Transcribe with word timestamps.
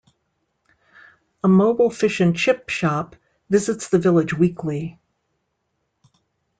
A 1.43 1.47
mobile 1.47 1.91
fish 1.91 2.21
and 2.21 2.35
chip 2.35 2.69
shop 2.69 3.15
visits 3.51 3.87
the 3.89 3.99
village 3.99 4.33
weekly. 4.33 4.99